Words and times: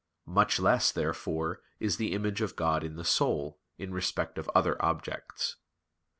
Much 0.25 0.59
less, 0.59 0.91
therefore, 0.91 1.61
is 1.79 1.97
the 1.97 2.13
image 2.13 2.41
of 2.41 2.55
God 2.55 2.83
in 2.83 2.95
the 2.95 3.03
soul, 3.05 3.59
in 3.77 3.93
respect 3.93 4.39
of 4.39 4.49
other 4.55 4.83
objects. 4.83 5.57